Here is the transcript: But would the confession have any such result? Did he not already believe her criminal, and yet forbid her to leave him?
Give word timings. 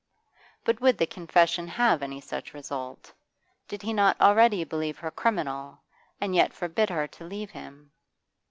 But 0.65 0.81
would 0.81 0.97
the 0.97 1.05
confession 1.05 1.67
have 1.67 2.01
any 2.01 2.19
such 2.21 2.55
result? 2.55 3.13
Did 3.67 3.83
he 3.83 3.93
not 3.93 4.19
already 4.19 4.63
believe 4.63 4.97
her 4.97 5.11
criminal, 5.11 5.77
and 6.19 6.33
yet 6.33 6.53
forbid 6.53 6.89
her 6.89 7.05
to 7.09 7.23
leave 7.23 7.51
him? 7.51 7.91